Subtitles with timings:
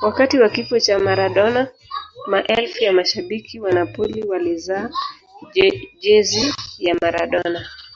[0.00, 1.68] wakati wa kifo cha maradona
[2.26, 4.90] maelfu ya mashabiki wa napoli walizaa
[6.00, 7.66] jezi ya maradona